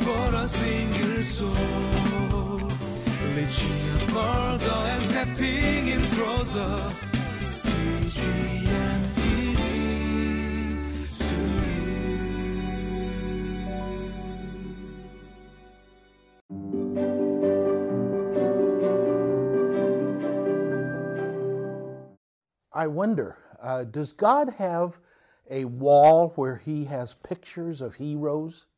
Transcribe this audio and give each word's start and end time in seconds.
for 0.00 0.34
a 0.34 0.48
single 0.48 1.22
soul. 1.22 1.50
And 4.92 5.02
stepping 5.10 5.88
in 5.88 6.02
closer. 6.10 6.92
I 22.72 22.86
wonder, 22.86 23.36
uh, 23.60 23.84
does 23.84 24.12
God 24.12 24.48
have 24.54 25.00
a 25.50 25.66
wall 25.66 26.30
where 26.36 26.56
He 26.56 26.84
has 26.86 27.14
pictures 27.14 27.82
of 27.82 27.94
heroes? 27.94 28.68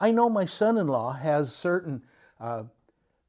I 0.00 0.10
know 0.10 0.28
my 0.28 0.44
son 0.44 0.78
in 0.78 0.86
law 0.86 1.12
has 1.12 1.54
certain 1.54 2.02
uh, 2.40 2.64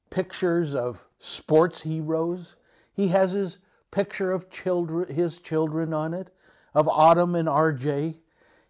pictures 0.09 0.76
of 0.76 1.08
sports 1.17 1.81
heroes. 1.81 2.58
He 2.94 3.09
has 3.09 3.34
his 3.34 3.59
picture 3.91 4.31
of 4.31 4.49
children, 4.49 5.13
his 5.13 5.39
children 5.39 5.94
on 5.94 6.13
it, 6.13 6.31
of 6.73 6.88
Autumn 6.88 7.36
and 7.36 7.48
RJ. 7.48 8.20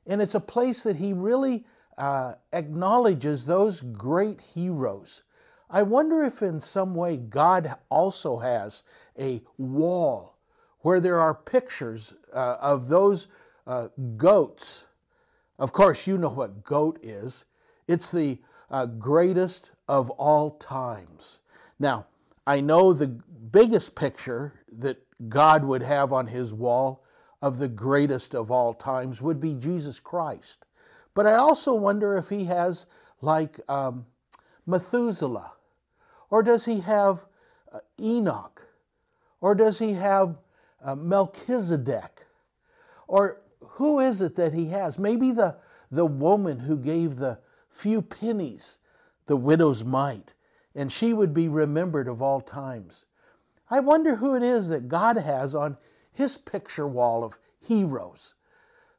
And 0.06 0.22
it's 0.22 0.36
a 0.36 0.40
place 0.40 0.84
that 0.84 0.96
he 0.96 1.14
really 1.14 1.66
uh, 1.98 2.36
acknowledges 2.54 3.46
those 3.46 3.82
great 3.82 4.42
heroes. 4.42 5.24
I 5.70 5.84
wonder 5.84 6.24
if 6.24 6.42
in 6.42 6.60
some 6.60 6.96
way 6.96 7.18
God 7.18 7.76
also 7.90 8.38
has 8.38 8.84
a 9.20 9.42
wall 9.58 10.38
where 10.80 11.00
there 11.00 11.20
are 11.20 11.34
pictures 11.34 12.14
uh, 12.34 12.56
of 12.62 12.88
those 12.88 13.28
uh, 13.66 13.90
goats. 14.16 14.88
Of 15.60 15.74
course, 15.74 16.08
you 16.08 16.18
know 16.18 16.30
what 16.30 16.64
goat 16.64 17.00
is. 17.02 17.46
It's 17.88 18.12
the 18.12 18.40
uh, 18.70 18.86
greatest 18.86 19.72
of 19.88 20.10
all 20.12 20.52
times. 20.52 21.42
Now, 21.80 22.08
I 22.46 22.62
know 22.62 22.94
the 22.94 23.08
biggest 23.08 23.96
picture 23.96 24.54
that 24.80 24.98
God 25.30 25.64
would 25.64 25.82
have 25.82 26.14
on 26.14 26.28
his 26.28 26.54
wall 26.54 27.04
of 27.42 27.58
the 27.58 27.68
greatest 27.68 28.36
of 28.36 28.52
all 28.52 28.74
times 28.74 29.22
would 29.22 29.40
be 29.40 29.54
Jesus 29.54 30.00
Christ. 30.00 30.66
But 31.14 31.28
I 31.28 31.36
also 31.36 31.74
wonder 31.74 32.18
if 32.18 32.30
he 32.30 32.46
has 32.46 32.88
like 33.22 33.60
um, 33.70 34.06
Methuselah, 34.66 35.54
or 36.30 36.44
does 36.44 36.66
he 36.66 36.82
have 36.82 37.26
uh, 37.72 37.80
Enoch, 38.00 38.68
or 39.42 39.56
does 39.56 39.80
he 39.80 39.94
have 39.94 40.38
uh, 40.84 40.96
Melchizedek? 40.96 42.26
Or 43.08 43.42
who 43.62 44.00
is 44.00 44.22
it 44.22 44.36
that 44.36 44.54
he 44.54 44.70
has? 44.70 45.00
Maybe 45.00 45.32
the, 45.32 45.58
the 45.90 46.06
woman 46.06 46.60
who 46.60 46.78
gave 46.78 47.16
the 47.16 47.40
few 47.70 48.02
pennies, 48.02 48.80
the 49.26 49.38
widow's 49.38 49.84
mite, 49.84 50.34
and 50.76 50.92
she 50.92 51.14
would 51.14 51.34
be 51.34 51.48
remembered 51.48 52.08
of 52.08 52.22
all 52.22 52.42
times. 52.42 53.06
I 53.70 53.80
wonder 53.80 54.16
who 54.16 54.36
it 54.36 54.44
is 54.44 54.70
that 54.70 54.88
God 54.88 55.18
has 55.18 55.56
on 55.56 55.78
his 56.12 56.38
picture 56.38 56.88
wall 56.88 57.24
of 57.24 57.40
heroes. 57.60 58.36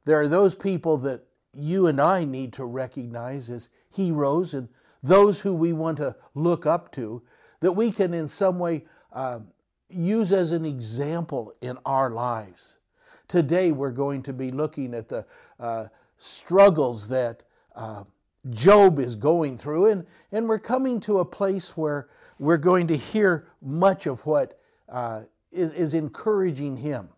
There 0.04 0.20
are 0.20 0.28
those 0.28 0.54
people 0.54 0.98
that 0.98 1.24
you 1.54 1.86
and 1.86 2.00
I 2.00 2.24
need 2.24 2.52
to 2.54 2.64
recognize 2.64 3.50
as 3.50 3.70
heroes 3.90 4.54
and 4.54 4.68
those 5.02 5.40
who 5.40 5.54
we 5.54 5.72
want 5.72 5.98
to 5.98 6.16
look 6.34 6.66
up 6.66 6.92
to, 6.92 7.22
that 7.60 7.72
we 7.72 7.90
can 7.90 8.14
in 8.14 8.28
some 8.28 8.58
way 8.58 8.84
uh, 9.12 9.40
use 9.88 10.32
as 10.32 10.52
an 10.52 10.64
example 10.64 11.52
in 11.60 11.78
our 11.84 12.10
lives. 12.10 12.80
Today, 13.26 13.72
we're 13.72 13.90
going 13.90 14.22
to 14.22 14.32
be 14.32 14.50
looking 14.50 14.94
at 14.94 15.08
the 15.08 15.26
uh, 15.58 15.86
struggles 16.16 17.08
that 17.08 17.44
uh, 17.74 18.04
Job 18.50 18.98
is 18.98 19.16
going 19.16 19.56
through, 19.56 19.90
and, 19.90 20.06
and 20.32 20.48
we're 20.48 20.58
coming 20.58 21.00
to 21.00 21.18
a 21.18 21.24
place 21.24 21.76
where 21.76 22.08
we're 22.38 22.56
going 22.56 22.86
to 22.86 22.96
hear 22.96 23.48
much 23.60 24.06
of 24.06 24.24
what 24.26 24.58
uh, 24.88 25.22
is 25.50 25.72
is 25.72 25.94
encouraging 25.94 26.76
him. 26.76 27.08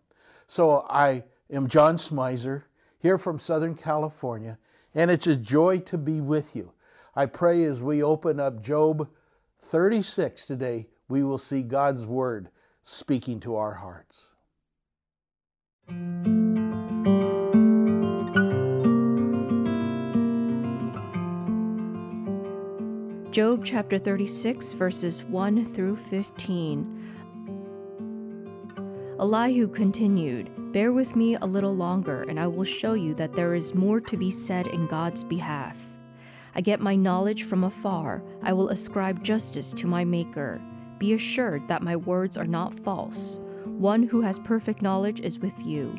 So, 0.47 0.85
I 0.89 1.23
am 1.51 1.67
John 1.67 1.95
Smizer, 1.95 2.63
here 2.99 3.17
from 3.17 3.39
Southern 3.39 3.75
California, 3.75 4.57
and 4.93 5.09
it's 5.09 5.27
a 5.27 5.35
joy 5.35 5.79
to 5.79 5.97
be 5.97 6.21
with 6.21 6.55
you. 6.55 6.73
I 7.15 7.25
pray 7.25 7.63
as 7.63 7.83
we 7.83 8.03
open 8.03 8.39
up 8.39 8.61
Job 8.61 9.09
36 9.59 10.45
today, 10.45 10.87
we 11.07 11.23
will 11.23 11.37
see 11.37 11.61
God's 11.61 12.05
Word 12.05 12.49
speaking 12.81 13.39
to 13.41 13.55
our 13.55 13.73
hearts. 13.73 14.35
Job 23.31 23.63
chapter 23.63 23.97
36, 23.97 24.73
verses 24.73 25.23
1 25.23 25.63
through 25.63 25.95
15. 25.95 27.13
Elihu 29.21 29.69
continued, 29.69 30.51
Bear 30.73 30.91
with 30.91 31.15
me 31.15 31.35
a 31.35 31.45
little 31.45 31.73
longer, 31.73 32.23
and 32.23 32.37
I 32.37 32.47
will 32.47 32.65
show 32.65 32.93
you 32.93 33.13
that 33.15 33.31
there 33.31 33.55
is 33.55 33.73
more 33.73 34.01
to 34.01 34.17
be 34.17 34.29
said 34.29 34.67
in 34.67 34.85
God's 34.85 35.23
behalf. 35.23 35.77
I 36.55 36.59
get 36.59 36.81
my 36.81 36.93
knowledge 36.93 37.43
from 37.43 37.63
afar. 37.63 38.21
I 38.43 38.51
will 38.51 38.67
ascribe 38.67 39.23
justice 39.23 39.71
to 39.75 39.87
my 39.87 40.03
Maker. 40.03 40.61
Be 40.97 41.13
assured 41.13 41.69
that 41.69 41.83
my 41.83 41.95
words 41.95 42.37
are 42.37 42.45
not 42.45 42.77
false. 42.81 43.39
One 43.63 44.03
who 44.03 44.19
has 44.19 44.39
perfect 44.39 44.81
knowledge 44.81 45.21
is 45.21 45.39
with 45.39 45.57
you. 45.65 45.97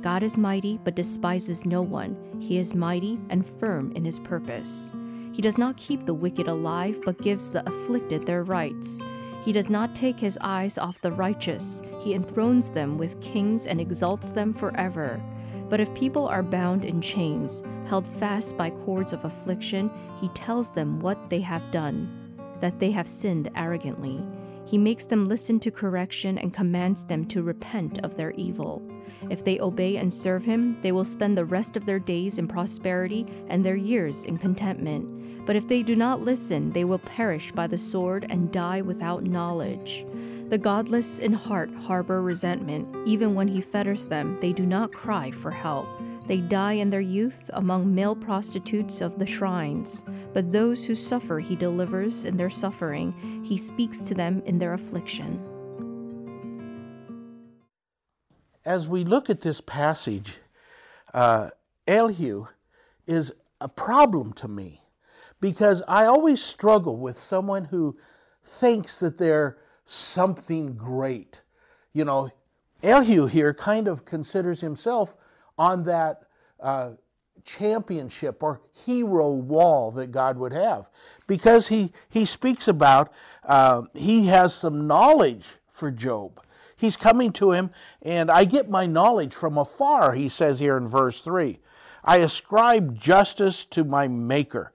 God 0.00 0.22
is 0.22 0.36
mighty, 0.36 0.78
but 0.84 0.94
despises 0.94 1.66
no 1.66 1.82
one. 1.82 2.16
He 2.38 2.56
is 2.56 2.72
mighty 2.72 3.18
and 3.30 3.44
firm 3.44 3.90
in 3.96 4.04
his 4.04 4.20
purpose. 4.20 4.92
He 5.38 5.42
does 5.42 5.56
not 5.56 5.76
keep 5.76 6.04
the 6.04 6.14
wicked 6.14 6.48
alive, 6.48 7.00
but 7.04 7.22
gives 7.22 7.48
the 7.48 7.64
afflicted 7.68 8.26
their 8.26 8.42
rights. 8.42 9.04
He 9.44 9.52
does 9.52 9.70
not 9.70 9.94
take 9.94 10.18
his 10.18 10.36
eyes 10.40 10.78
off 10.78 11.00
the 11.00 11.12
righteous. 11.12 11.80
He 12.00 12.14
enthrones 12.14 12.72
them 12.72 12.98
with 12.98 13.20
kings 13.20 13.68
and 13.68 13.80
exalts 13.80 14.32
them 14.32 14.52
forever. 14.52 15.22
But 15.68 15.78
if 15.78 15.94
people 15.94 16.26
are 16.26 16.42
bound 16.42 16.84
in 16.84 17.00
chains, 17.00 17.62
held 17.86 18.08
fast 18.18 18.56
by 18.56 18.70
cords 18.70 19.12
of 19.12 19.24
affliction, 19.24 19.92
he 20.20 20.28
tells 20.30 20.70
them 20.70 20.98
what 20.98 21.30
they 21.30 21.40
have 21.42 21.70
done, 21.70 22.34
that 22.58 22.80
they 22.80 22.90
have 22.90 23.06
sinned 23.06 23.48
arrogantly. 23.54 24.20
He 24.66 24.76
makes 24.76 25.06
them 25.06 25.28
listen 25.28 25.60
to 25.60 25.70
correction 25.70 26.36
and 26.38 26.52
commands 26.52 27.04
them 27.04 27.24
to 27.26 27.44
repent 27.44 28.00
of 28.04 28.16
their 28.16 28.32
evil. 28.32 28.82
If 29.30 29.44
they 29.44 29.60
obey 29.60 29.98
and 29.98 30.12
serve 30.12 30.44
him, 30.44 30.80
they 30.80 30.90
will 30.90 31.04
spend 31.04 31.38
the 31.38 31.44
rest 31.44 31.76
of 31.76 31.86
their 31.86 32.00
days 32.00 32.40
in 32.40 32.48
prosperity 32.48 33.24
and 33.46 33.64
their 33.64 33.76
years 33.76 34.24
in 34.24 34.36
contentment. 34.36 35.17
But 35.48 35.56
if 35.56 35.66
they 35.66 35.82
do 35.82 35.96
not 35.96 36.20
listen, 36.20 36.72
they 36.72 36.84
will 36.84 36.98
perish 36.98 37.52
by 37.52 37.68
the 37.68 37.78
sword 37.78 38.26
and 38.28 38.52
die 38.52 38.82
without 38.82 39.24
knowledge. 39.24 40.04
The 40.50 40.58
godless 40.58 41.20
in 41.20 41.32
heart 41.32 41.74
harbor 41.74 42.20
resentment. 42.20 42.94
Even 43.08 43.34
when 43.34 43.48
he 43.48 43.62
fetters 43.62 44.08
them, 44.08 44.36
they 44.42 44.52
do 44.52 44.66
not 44.66 44.92
cry 44.92 45.30
for 45.30 45.50
help. 45.50 45.88
They 46.26 46.42
die 46.42 46.74
in 46.74 46.90
their 46.90 47.00
youth 47.00 47.48
among 47.54 47.94
male 47.94 48.14
prostitutes 48.14 49.00
of 49.00 49.18
the 49.18 49.24
shrines. 49.24 50.04
But 50.34 50.52
those 50.52 50.84
who 50.84 50.94
suffer, 50.94 51.38
he 51.38 51.56
delivers 51.56 52.26
in 52.26 52.36
their 52.36 52.50
suffering. 52.50 53.42
He 53.42 53.56
speaks 53.56 54.02
to 54.02 54.12
them 54.12 54.42
in 54.44 54.58
their 54.58 54.74
affliction. 54.74 55.42
As 58.66 58.86
we 58.86 59.02
look 59.02 59.30
at 59.30 59.40
this 59.40 59.62
passage, 59.62 60.40
uh, 61.14 61.48
Elihu 61.86 62.48
is 63.06 63.32
a 63.62 63.68
problem 63.70 64.34
to 64.34 64.46
me 64.46 64.82
because 65.40 65.82
I 65.88 66.06
always 66.06 66.42
struggle 66.42 66.96
with 66.96 67.16
someone 67.16 67.64
who 67.64 67.96
thinks 68.44 69.00
that 69.00 69.18
they're 69.18 69.58
something 69.84 70.74
great. 70.74 71.42
You 71.92 72.04
know, 72.04 72.30
Elihu 72.82 73.26
here 73.26 73.54
kind 73.54 73.88
of 73.88 74.04
considers 74.04 74.60
himself 74.60 75.16
on 75.56 75.84
that 75.84 76.22
uh, 76.60 76.92
championship 77.44 78.42
or 78.42 78.60
hero 78.84 79.34
wall 79.34 79.90
that 79.92 80.10
God 80.10 80.36
would 80.38 80.52
have 80.52 80.90
because 81.26 81.68
he, 81.68 81.92
he 82.08 82.24
speaks 82.24 82.68
about 82.68 83.12
uh, 83.44 83.82
he 83.94 84.26
has 84.26 84.54
some 84.54 84.86
knowledge 84.86 85.56
for 85.66 85.90
Job. 85.90 86.40
He's 86.76 86.96
coming 86.96 87.32
to 87.32 87.52
him, 87.52 87.70
and 88.02 88.30
I 88.30 88.44
get 88.44 88.70
my 88.70 88.86
knowledge 88.86 89.34
from 89.34 89.58
afar, 89.58 90.12
he 90.12 90.28
says 90.28 90.60
here 90.60 90.76
in 90.76 90.86
verse 90.86 91.20
3. 91.20 91.58
I 92.04 92.18
ascribe 92.18 92.96
justice 92.96 93.64
to 93.66 93.82
my 93.82 94.06
Maker. 94.06 94.72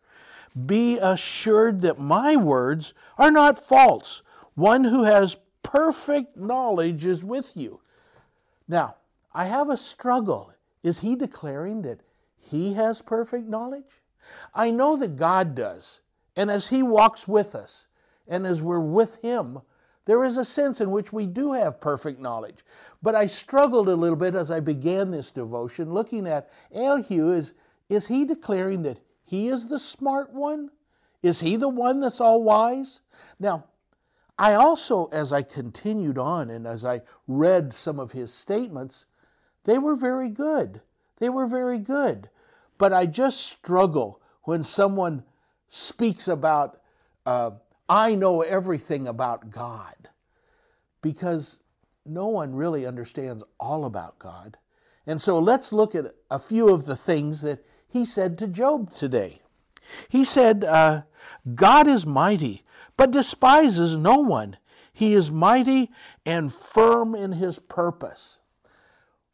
Be 0.65 0.97
assured 1.00 1.81
that 1.81 2.00
my 2.00 2.35
words 2.35 2.94
are 3.17 3.31
not 3.31 3.57
false. 3.57 4.21
One 4.55 4.83
who 4.83 5.03
has 5.03 5.38
perfect 5.63 6.38
knowledge 6.38 7.05
is 7.05 7.23
with 7.23 7.57
you. 7.57 7.79
Now, 8.67 8.95
I 9.33 9.45
have 9.45 9.69
a 9.69 9.77
struggle. 9.77 10.53
Is 10.83 11.00
he 11.00 11.15
declaring 11.15 11.81
that 11.83 12.01
he 12.38 12.73
has 12.73 13.01
perfect 13.01 13.47
knowledge? 13.47 14.03
I 14.53 14.71
know 14.71 14.95
that 14.97 15.15
God 15.15 15.55
does. 15.55 16.01
And 16.35 16.51
as 16.51 16.69
he 16.69 16.83
walks 16.83 17.27
with 17.27 17.55
us, 17.55 17.88
and 18.27 18.45
as 18.45 18.61
we're 18.61 18.79
with 18.79 19.21
him, 19.21 19.59
there 20.05 20.23
is 20.23 20.38
a 20.38 20.45
sense 20.45 20.81
in 20.81 20.91
which 20.91 21.13
we 21.13 21.25
do 21.25 21.53
have 21.53 21.79
perfect 21.79 22.19
knowledge. 22.19 22.63
But 23.01 23.15
I 23.15 23.25
struggled 23.25 23.88
a 23.88 23.95
little 23.95 24.17
bit 24.17 24.35
as 24.35 24.51
I 24.51 24.59
began 24.59 25.11
this 25.11 25.31
devotion 25.31 25.94
looking 25.94 26.27
at 26.27 26.50
Elihu. 26.73 27.31
Is, 27.31 27.53
is 27.89 28.07
he 28.07 28.25
declaring 28.25 28.81
that 28.83 29.00
he 29.24 29.48
is 29.48 29.68
the 29.68 29.80
smart 29.80 30.34
one? 30.34 30.70
Is 31.22 31.40
he 31.40 31.56
the 31.56 31.70
one 31.70 32.00
that's 32.00 32.22
all 32.22 32.44
wise? 32.44 33.02
Now, 33.40 33.66
I 34.38 34.54
also, 34.54 35.06
as 35.06 35.31
I 35.31 35.42
continued 35.42 36.18
on 36.18 36.50
and 36.50 36.68
as 36.68 36.84
I 36.84 37.02
read 37.28 37.74
some 37.74 38.00
of 38.00 38.12
his 38.12 38.34
statements, 38.34 39.06
they 39.64 39.78
were 39.78 39.96
very 39.96 40.30
good. 40.30 40.81
They 41.18 41.30
were 41.30 41.48
very 41.48 41.80
good. 41.80 42.30
But 42.78 42.92
I 42.92 43.06
just 43.06 43.42
struggle 43.48 44.22
when 44.44 44.64
someone 44.64 45.24
speaks 45.68 46.28
about, 46.28 46.81
uh, 47.25 47.52
I 47.88 48.16
know 48.16 48.42
everything 48.42 49.08
about 49.08 49.50
God, 49.50 49.96
because 51.02 51.64
no 52.06 52.28
one 52.28 52.54
really 52.54 52.86
understands 52.86 53.44
all 53.60 53.86
about 53.86 54.20
God. 54.20 54.58
And 55.08 55.22
so 55.22 55.40
let's 55.40 55.72
look 55.72 55.96
at 55.96 56.14
a 56.31 56.40
few 56.40 56.70
of 56.70 56.86
the 56.86 56.96
things 56.96 57.42
that 57.44 57.64
he 57.94 58.04
said 58.06 58.40
to 58.40 58.48
Job 58.48 58.90
today. 58.90 59.40
He 60.10 60.24
said, 60.24 60.63
uh, 60.63 61.04
God 61.54 61.88
is 61.88 62.07
mighty, 62.07 62.63
but 62.98 63.12
despises 63.12 63.95
no 63.95 64.18
one. 64.18 64.57
He 64.92 65.13
is 65.13 65.30
mighty 65.30 65.92
and 66.25 66.51
firm 66.51 67.13
in 67.13 67.34
his 67.34 67.60
purpose. 67.60 68.40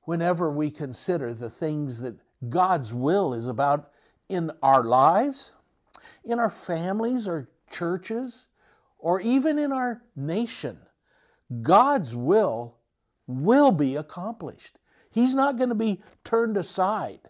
Whenever 0.03 0.51
we 0.51 0.71
consider 0.71 1.33
the 1.33 1.49
things 1.49 2.01
that 2.01 2.17
God's 2.49 2.93
will 2.93 3.33
is 3.33 3.47
about 3.47 3.91
in 4.27 4.51
our 4.61 4.83
lives, 4.83 5.55
in 6.25 6.37
our 6.37 6.49
families 6.49 7.29
or 7.29 7.49
churches, 7.71 8.49
or 8.97 9.21
even 9.21 9.57
in 9.57 9.71
our 9.71 10.01
nation, 10.17 10.77
God's 11.61 12.13
will 12.13 12.75
will 13.25 13.71
be 13.71 13.95
accomplished. 13.95 14.79
He's 15.11 15.33
not 15.33 15.55
going 15.55 15.69
to 15.69 15.75
be 15.75 16.01
turned 16.25 16.57
aside. 16.57 17.21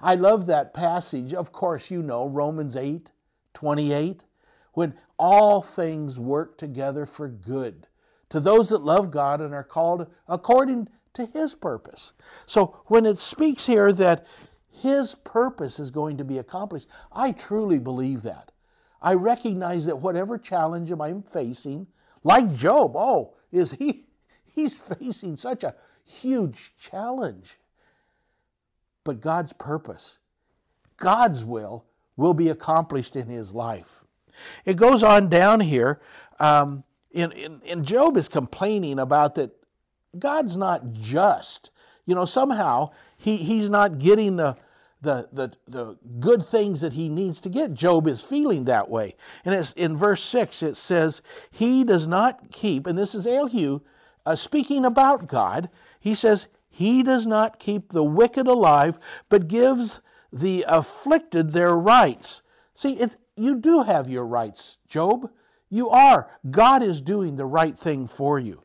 I 0.00 0.14
love 0.14 0.46
that 0.46 0.72
passage. 0.72 1.34
Of 1.34 1.52
course, 1.52 1.90
you 1.90 2.02
know 2.02 2.28
Romans 2.28 2.76
8 2.76 3.10
28, 3.52 4.24
when 4.72 4.94
all 5.18 5.60
things 5.60 6.18
work 6.18 6.56
together 6.56 7.04
for 7.04 7.28
good 7.28 7.86
to 8.30 8.40
those 8.40 8.70
that 8.70 8.82
love 8.82 9.10
God 9.10 9.40
and 9.40 9.52
are 9.52 9.64
called 9.64 10.06
according 10.28 10.88
to 11.14 11.26
His 11.26 11.54
purpose. 11.54 12.12
So 12.46 12.80
when 12.86 13.04
it 13.04 13.18
speaks 13.18 13.66
here 13.66 13.92
that 13.92 14.26
His 14.70 15.14
purpose 15.14 15.78
is 15.78 15.90
going 15.90 16.16
to 16.16 16.24
be 16.24 16.38
accomplished, 16.38 16.88
I 17.12 17.32
truly 17.32 17.78
believe 17.78 18.22
that. 18.22 18.52
I 19.02 19.14
recognize 19.14 19.86
that 19.86 19.96
whatever 19.96 20.38
challenge 20.38 20.92
I'm 20.92 21.22
facing, 21.22 21.86
like 22.22 22.54
Job, 22.54 22.92
oh, 22.94 23.34
is 23.50 23.72
he 23.72 24.06
he's 24.44 24.94
facing 24.94 25.36
such 25.36 25.64
a 25.64 25.74
huge 26.04 26.76
challenge. 26.76 27.58
But 29.10 29.20
God's 29.20 29.52
purpose, 29.52 30.20
God's 30.96 31.44
will, 31.44 31.84
will 32.16 32.32
be 32.32 32.48
accomplished 32.48 33.16
in 33.16 33.26
his 33.26 33.52
life. 33.52 34.04
It 34.64 34.76
goes 34.76 35.02
on 35.02 35.28
down 35.28 35.58
here. 35.58 36.00
Um, 36.38 36.84
in, 37.10 37.82
Job 37.82 38.16
is 38.16 38.28
complaining 38.28 39.00
about 39.00 39.34
that 39.34 39.50
God's 40.16 40.56
not 40.56 40.92
just. 40.92 41.72
You 42.06 42.14
know, 42.14 42.24
somehow 42.24 42.90
he, 43.16 43.36
he's 43.36 43.68
not 43.68 43.98
getting 43.98 44.36
the, 44.36 44.56
the, 45.02 45.26
the, 45.32 45.52
the 45.66 45.98
good 46.20 46.46
things 46.46 46.80
that 46.82 46.92
he 46.92 47.08
needs 47.08 47.40
to 47.40 47.48
get. 47.48 47.74
Job 47.74 48.06
is 48.06 48.24
feeling 48.24 48.66
that 48.66 48.88
way. 48.88 49.16
And 49.44 49.52
it's, 49.52 49.72
in 49.72 49.96
verse 49.96 50.22
6, 50.22 50.62
it 50.62 50.76
says, 50.76 51.20
He 51.50 51.82
does 51.82 52.06
not 52.06 52.52
keep, 52.52 52.86
and 52.86 52.96
this 52.96 53.16
is 53.16 53.26
Elihu 53.26 53.80
uh, 54.24 54.36
speaking 54.36 54.84
about 54.84 55.26
God, 55.26 55.68
he 55.98 56.14
says, 56.14 56.46
He 56.70 57.02
does 57.02 57.26
not 57.26 57.58
keep 57.58 57.90
the 57.90 58.04
wicked 58.04 58.46
alive, 58.46 58.98
but 59.28 59.48
gives 59.48 60.00
the 60.32 60.64
afflicted 60.68 61.50
their 61.50 61.76
rights. 61.76 62.42
See, 62.72 62.92
it's, 62.94 63.16
you 63.36 63.56
do 63.56 63.82
have 63.82 64.08
your 64.08 64.26
rights, 64.26 64.78
Job. 64.86 65.30
You 65.68 65.90
are. 65.90 66.30
God 66.50 66.82
is 66.82 67.00
doing 67.00 67.36
the 67.36 67.44
right 67.44 67.78
thing 67.78 68.06
for 68.06 68.38
you. 68.38 68.62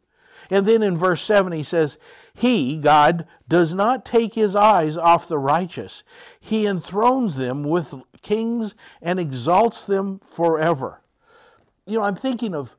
And 0.49 0.65
then 0.65 0.83
in 0.83 0.95
verse 0.95 1.21
7, 1.21 1.51
he 1.51 1.63
says, 1.63 1.97
He, 2.33 2.77
God, 2.77 3.25
does 3.47 3.73
not 3.73 4.05
take 4.05 4.35
his 4.35 4.55
eyes 4.55 4.97
off 4.97 5.27
the 5.27 5.37
righteous. 5.37 6.03
He 6.39 6.67
enthrones 6.67 7.35
them 7.35 7.63
with 7.63 7.93
kings 8.21 8.75
and 9.01 9.19
exalts 9.19 9.85
them 9.85 10.19
forever. 10.19 11.01
You 11.85 11.99
know, 11.99 12.03
I'm 12.03 12.15
thinking 12.15 12.53
of 12.53 12.75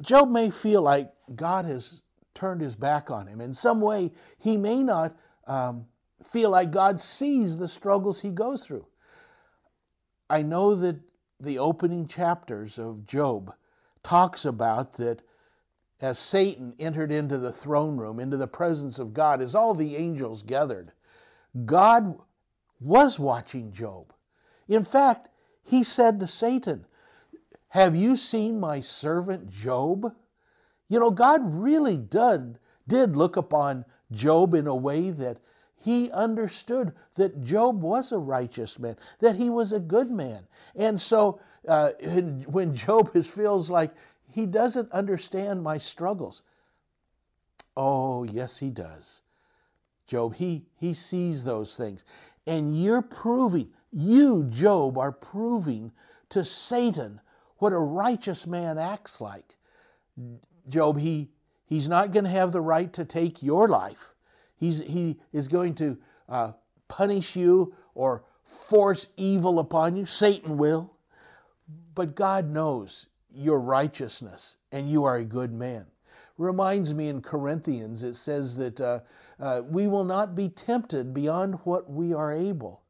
Job 0.00 0.30
may 0.30 0.50
feel 0.50 0.82
like 0.82 1.10
God 1.34 1.64
has 1.64 2.02
turned 2.38 2.60
his 2.60 2.76
back 2.76 3.10
on 3.10 3.26
him. 3.26 3.40
In 3.40 3.52
some 3.52 3.80
way, 3.80 4.12
he 4.38 4.56
may 4.56 4.84
not 4.84 5.16
um, 5.48 5.86
feel 6.22 6.50
like 6.50 6.70
God 6.70 7.00
sees 7.00 7.58
the 7.58 7.66
struggles 7.66 8.22
he 8.22 8.30
goes 8.30 8.64
through. 8.64 8.86
I 10.30 10.42
know 10.42 10.76
that 10.76 11.00
the 11.40 11.58
opening 11.58 12.06
chapters 12.06 12.78
of 12.78 13.04
Job 13.04 13.52
talks 14.04 14.44
about 14.44 14.92
that 14.94 15.24
as 16.00 16.16
Satan 16.16 16.74
entered 16.78 17.10
into 17.10 17.38
the 17.38 17.52
throne 17.52 17.96
room, 17.96 18.20
into 18.20 18.36
the 18.36 18.46
presence 18.46 19.00
of 19.00 19.12
God, 19.12 19.42
as 19.42 19.56
all 19.56 19.74
the 19.74 19.96
angels 19.96 20.44
gathered, 20.44 20.92
God 21.64 22.20
was 22.78 23.18
watching 23.18 23.72
Job. 23.72 24.12
In 24.68 24.84
fact, 24.84 25.28
he 25.64 25.82
said 25.82 26.20
to 26.20 26.28
Satan, 26.28 26.86
Have 27.70 27.96
you 27.96 28.14
seen 28.14 28.60
my 28.60 28.78
servant 28.78 29.50
Job? 29.50 30.14
You 30.88 30.98
know, 31.00 31.10
God 31.10 31.40
really 31.44 31.96
did, 31.96 32.58
did 32.86 33.16
look 33.16 33.36
upon 33.36 33.84
Job 34.10 34.54
in 34.54 34.66
a 34.66 34.74
way 34.74 35.10
that 35.10 35.38
he 35.76 36.10
understood 36.10 36.92
that 37.16 37.42
Job 37.42 37.82
was 37.82 38.10
a 38.10 38.18
righteous 38.18 38.78
man, 38.78 38.96
that 39.20 39.36
he 39.36 39.48
was 39.48 39.72
a 39.72 39.80
good 39.80 40.10
man. 40.10 40.46
And 40.74 41.00
so 41.00 41.40
uh, 41.66 41.90
when 42.46 42.74
Job 42.74 43.10
feels 43.10 43.70
like 43.70 43.92
he 44.32 44.46
doesn't 44.46 44.90
understand 44.90 45.62
my 45.62 45.78
struggles, 45.78 46.42
oh, 47.76 48.24
yes, 48.24 48.58
he 48.58 48.70
does. 48.70 49.22
Job, 50.06 50.34
he, 50.34 50.64
he 50.76 50.94
sees 50.94 51.44
those 51.44 51.76
things. 51.76 52.04
And 52.46 52.74
you're 52.82 53.02
proving, 53.02 53.68
you, 53.92 54.44
Job, 54.44 54.98
are 54.98 55.12
proving 55.12 55.92
to 56.30 56.44
Satan 56.44 57.20
what 57.58 57.72
a 57.72 57.78
righteous 57.78 58.46
man 58.46 58.78
acts 58.78 59.20
like. 59.20 59.56
Job, 60.68 60.98
he, 60.98 61.30
he's 61.64 61.88
not 61.88 62.12
going 62.12 62.24
to 62.24 62.30
have 62.30 62.52
the 62.52 62.60
right 62.60 62.92
to 62.94 63.04
take 63.04 63.42
your 63.42 63.68
life. 63.68 64.14
He's, 64.56 64.80
he 64.80 65.18
is 65.32 65.48
going 65.48 65.74
to 65.76 65.98
uh, 66.28 66.52
punish 66.88 67.36
you 67.36 67.74
or 67.94 68.24
force 68.42 69.08
evil 69.16 69.60
upon 69.60 69.96
you. 69.96 70.04
Satan 70.04 70.56
will. 70.56 70.92
But 71.94 72.14
God 72.14 72.48
knows 72.48 73.08
your 73.30 73.60
righteousness 73.60 74.56
and 74.72 74.88
you 74.88 75.04
are 75.04 75.16
a 75.16 75.24
good 75.24 75.52
man. 75.52 75.86
Reminds 76.38 76.94
me 76.94 77.08
in 77.08 77.20
Corinthians, 77.20 78.04
it 78.04 78.14
says 78.14 78.56
that 78.56 78.80
uh, 78.80 79.00
uh, 79.40 79.62
we 79.68 79.88
will 79.88 80.04
not 80.04 80.36
be 80.36 80.48
tempted 80.48 81.12
beyond 81.12 81.56
what 81.64 81.90
we 81.90 82.14
are 82.14 82.32
able. 82.32 82.82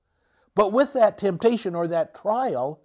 But 0.55 0.73
with 0.73 0.93
that 0.93 1.17
temptation 1.17 1.75
or 1.75 1.87
that 1.87 2.15
trial, 2.15 2.81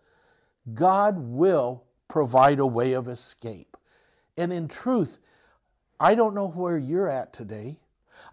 God 0.74 1.18
will 1.18 1.84
provide 2.08 2.60
a 2.60 2.66
way 2.66 2.94
of 2.94 3.08
escape. 3.08 3.73
And 4.38 4.52
in 4.52 4.68
truth, 4.68 5.20
I 6.00 6.16
don't 6.16 6.34
know 6.34 6.50
where 6.50 6.78
you're 6.78 7.08
at 7.08 7.34
today. 7.34 7.80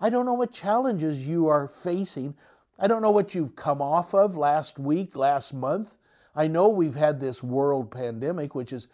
I 0.01 0.11
don't 0.11 0.27
know 0.27 0.35
what 0.35 0.53
challenges 0.53 1.29
you 1.29 1.49
are 1.49 1.69
facing. 1.69 2.35
I 2.79 2.87
don't 2.87 3.03
know 3.03 3.11
what 3.11 3.35
you've 3.35 3.57
come 3.57 3.83
off 3.83 4.15
of 4.15 4.37
last 4.37 4.79
week, 4.79 5.15
last 5.15 5.53
month. 5.53 5.99
I 6.35 6.47
know 6.47 6.69
we've 6.69 6.95
had 6.95 7.21
this 7.21 7.43
world 7.43 7.91
pandemic, 7.91 8.55
which 8.55 8.71
has 8.71 8.89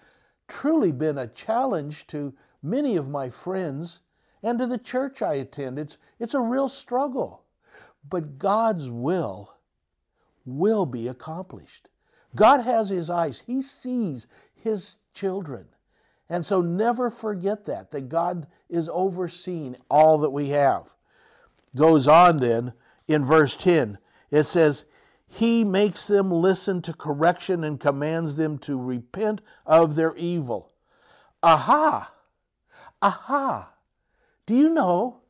truly 0.49 0.91
been 0.93 1.19
a 1.19 1.27
challenge 1.27 2.07
to 2.09 2.35
many 2.63 2.97
of 2.97 3.09
my 3.09 3.29
friends 3.29 4.03
and 4.43 4.59
to 4.59 4.67
the 4.67 4.79
church 4.79 5.23
I 5.23 5.35
attend. 5.35 5.79
It's, 5.79 5.99
it's 6.19 6.35
a 6.35 6.41
real 6.41 6.69
struggle. 6.69 7.45
But 8.09 8.39
God's 8.39 8.91
will 8.91 9.55
will 10.45 10.87
be 10.87 11.09
accomplished. 11.09 11.91
God 12.35 12.61
has 12.61 12.91
His 12.91 13.11
eyes, 13.11 13.41
He 13.41 13.63
sees 13.63 14.27
His 14.55 14.99
children. 15.13 15.69
And 16.29 16.45
so 16.45 16.61
never 16.61 17.11
forget 17.11 17.65
that, 17.67 17.91
that 17.93 18.09
God 18.09 18.47
is 18.69 18.89
overseeing 18.89 19.77
all 19.89 20.19
that 20.19 20.31
we 20.31 20.49
have. 20.49 20.95
Goes 21.77 22.09
on 22.09 22.39
then 22.39 22.73
in 23.07 23.25
verse 23.25 23.57
10, 23.57 23.99
it 24.31 24.43
says, 24.43 24.87
He 25.29 25.63
makes 25.63 26.09
them 26.09 26.33
listen 26.33 26.83
to 26.83 26.93
correction 26.93 27.63
and 27.63 27.79
commands 27.79 28.37
them 28.37 28.59
to 28.59 28.81
repent 28.81 29.41
of 29.65 29.95
their 29.95 30.15
evil. 30.17 30.73
Aha! 31.43 32.13
Aha! 33.01 33.73
Do 34.47 34.55
you 34.55 34.71
know 34.71 35.21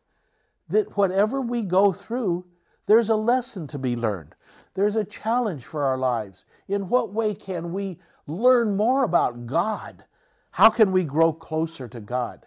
that 0.68 0.96
whatever 0.96 1.40
we 1.40 1.62
go 1.62 1.92
through, 1.92 2.46
there's 2.86 3.10
a 3.10 3.16
lesson 3.16 3.66
to 3.68 3.78
be 3.78 3.96
learned? 3.96 4.34
There's 4.74 4.96
a 4.96 5.04
challenge 5.04 5.64
for 5.64 5.84
our 5.84 5.98
lives. 5.98 6.44
In 6.68 6.88
what 6.88 7.12
way 7.12 7.34
can 7.34 7.72
we 7.72 7.98
learn 8.26 8.76
more 8.76 9.04
about 9.04 9.46
God? 9.46 10.04
How 10.56 10.70
can 10.70 10.90
we 10.90 11.04
grow 11.04 11.34
closer 11.34 11.86
to 11.86 12.00
God? 12.00 12.46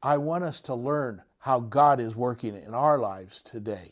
I 0.00 0.18
want 0.18 0.44
us 0.44 0.60
to 0.60 0.74
learn 0.76 1.22
how 1.40 1.58
God 1.58 1.98
is 1.98 2.14
working 2.14 2.54
in 2.54 2.74
our 2.74 2.96
lives 2.96 3.42
today. 3.42 3.90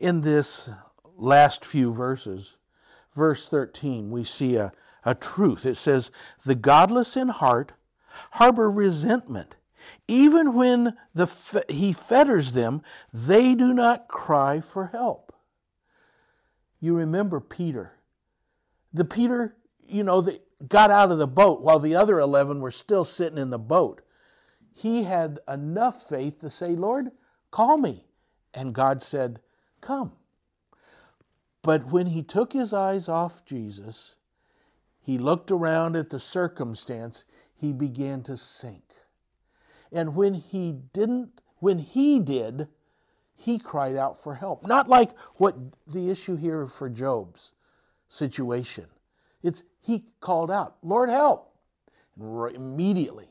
In 0.00 0.22
this 0.22 0.72
last 1.16 1.64
few 1.64 1.94
verses, 1.94 2.58
verse 3.14 3.48
13, 3.48 4.10
we 4.10 4.24
see 4.24 4.56
a, 4.56 4.72
a 5.04 5.14
truth. 5.14 5.64
It 5.64 5.76
says, 5.76 6.10
The 6.44 6.56
godless 6.56 7.16
in 7.16 7.28
heart 7.28 7.74
harbor 8.32 8.68
resentment 8.68 9.54
even 10.08 10.54
when 10.54 10.94
the, 11.14 11.64
he 11.68 11.92
fetters 11.92 12.52
them, 12.52 12.82
they 13.12 13.54
do 13.54 13.72
not 13.72 14.08
cry 14.08 14.60
for 14.60 14.86
help. 14.86 15.32
You 16.80 16.96
remember 16.96 17.40
Peter. 17.40 17.92
The 18.92 19.04
Peter, 19.04 19.56
you 19.80 20.04
know, 20.04 20.20
that 20.20 20.44
got 20.68 20.90
out 20.90 21.10
of 21.10 21.18
the 21.18 21.26
boat 21.26 21.62
while 21.62 21.78
the 21.78 21.96
other 21.96 22.18
11 22.18 22.60
were 22.60 22.70
still 22.70 23.04
sitting 23.04 23.38
in 23.38 23.50
the 23.50 23.58
boat. 23.58 24.02
He 24.74 25.04
had 25.04 25.38
enough 25.48 26.08
faith 26.08 26.40
to 26.40 26.50
say, 26.50 26.74
Lord, 26.74 27.10
call 27.50 27.78
me. 27.78 28.06
And 28.52 28.74
God 28.74 29.02
said, 29.02 29.40
Come. 29.80 30.12
But 31.62 31.86
when 31.86 32.06
he 32.06 32.22
took 32.22 32.52
his 32.52 32.74
eyes 32.74 33.08
off 33.08 33.44
Jesus, 33.44 34.16
he 35.00 35.18
looked 35.18 35.50
around 35.50 35.96
at 35.96 36.10
the 36.10 36.20
circumstance, 36.20 37.24
he 37.54 37.72
began 37.72 38.22
to 38.24 38.36
sink. 38.36 38.84
And 39.92 40.14
when 40.14 40.34
he 40.34 40.72
didn't, 40.72 41.40
when 41.58 41.78
he 41.78 42.20
did, 42.20 42.68
he 43.36 43.58
cried 43.58 43.96
out 43.96 44.16
for 44.16 44.34
help. 44.34 44.66
Not 44.66 44.88
like 44.88 45.18
what 45.36 45.56
the 45.86 46.10
issue 46.10 46.36
here 46.36 46.66
for 46.66 46.88
Job's 46.88 47.52
situation. 48.08 48.86
It's 49.42 49.64
he 49.80 50.04
called 50.20 50.50
out, 50.50 50.76
Lord, 50.82 51.10
help. 51.10 51.54
And 52.18 52.54
immediately. 52.54 53.28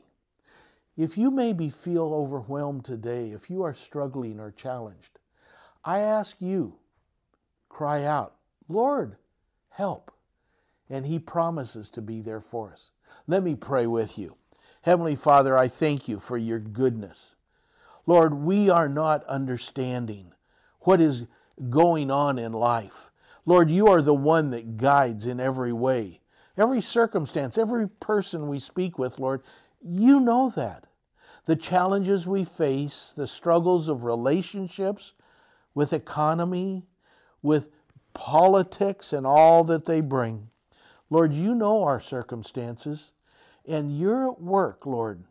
If 0.96 1.18
you 1.18 1.30
maybe 1.30 1.70
feel 1.70 2.14
overwhelmed 2.14 2.84
today, 2.84 3.30
if 3.30 3.50
you 3.50 3.62
are 3.62 3.74
struggling 3.74 4.38
or 4.38 4.52
challenged, 4.52 5.18
I 5.84 5.98
ask 5.98 6.40
you, 6.40 6.78
cry 7.68 8.04
out, 8.04 8.36
Lord, 8.68 9.16
help. 9.70 10.12
And 10.88 11.04
he 11.04 11.18
promises 11.18 11.90
to 11.90 12.02
be 12.02 12.20
there 12.20 12.40
for 12.40 12.70
us. 12.70 12.92
Let 13.26 13.42
me 13.42 13.56
pray 13.56 13.86
with 13.86 14.18
you. 14.18 14.36
Heavenly 14.84 15.16
Father, 15.16 15.56
I 15.56 15.68
thank 15.68 16.08
you 16.08 16.18
for 16.18 16.36
your 16.36 16.58
goodness. 16.58 17.36
Lord, 18.04 18.34
we 18.34 18.68
are 18.68 18.86
not 18.86 19.24
understanding 19.24 20.34
what 20.80 21.00
is 21.00 21.26
going 21.70 22.10
on 22.10 22.38
in 22.38 22.52
life. 22.52 23.10
Lord, 23.46 23.70
you 23.70 23.86
are 23.86 24.02
the 24.02 24.12
one 24.12 24.50
that 24.50 24.76
guides 24.76 25.26
in 25.26 25.40
every 25.40 25.72
way, 25.72 26.20
every 26.58 26.82
circumstance, 26.82 27.56
every 27.56 27.88
person 27.88 28.46
we 28.46 28.58
speak 28.58 28.98
with, 28.98 29.18
Lord. 29.18 29.40
You 29.80 30.20
know 30.20 30.50
that. 30.50 30.84
The 31.46 31.56
challenges 31.56 32.28
we 32.28 32.44
face, 32.44 33.14
the 33.16 33.26
struggles 33.26 33.88
of 33.88 34.04
relationships, 34.04 35.14
with 35.74 35.94
economy, 35.94 36.82
with 37.40 37.70
politics, 38.12 39.14
and 39.14 39.26
all 39.26 39.64
that 39.64 39.86
they 39.86 40.02
bring. 40.02 40.50
Lord, 41.08 41.32
you 41.32 41.54
know 41.54 41.84
our 41.84 42.00
circumstances, 42.00 43.13
and 43.66 43.96
you're 43.96 44.30
at 44.32 44.40
work, 44.40 44.86
Lord. 44.86 45.22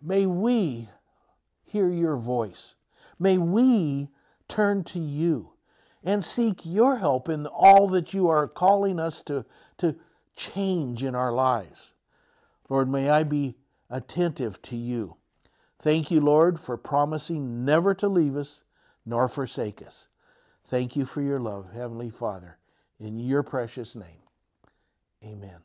May 0.00 0.26
we 0.26 0.88
hear 1.64 1.88
your 1.88 2.16
voice. 2.16 2.76
May 3.18 3.38
we 3.38 4.08
turn 4.48 4.84
to 4.84 4.98
you 4.98 5.52
and 6.04 6.22
seek 6.22 6.60
your 6.64 6.98
help 6.98 7.28
in 7.28 7.46
all 7.46 7.88
that 7.88 8.12
you 8.12 8.28
are 8.28 8.46
calling 8.46 9.00
us 9.00 9.22
to, 9.22 9.44
to 9.78 9.96
change 10.36 11.02
in 11.02 11.14
our 11.14 11.32
lives. 11.32 11.94
Lord, 12.68 12.88
may 12.88 13.08
I 13.08 13.24
be 13.24 13.56
attentive 13.88 14.60
to 14.62 14.76
you. 14.76 15.16
Thank 15.78 16.10
you, 16.10 16.20
Lord, 16.20 16.58
for 16.58 16.76
promising 16.76 17.64
never 17.64 17.94
to 17.94 18.08
leave 18.08 18.36
us 18.36 18.64
nor 19.06 19.28
forsake 19.28 19.82
us. 19.82 20.08
Thank 20.64 20.96
you 20.96 21.04
for 21.04 21.20
your 21.20 21.38
love, 21.38 21.72
Heavenly 21.72 22.10
Father. 22.10 22.58
In 22.98 23.18
your 23.18 23.42
precious 23.42 23.94
name, 23.94 24.22
amen. 25.22 25.60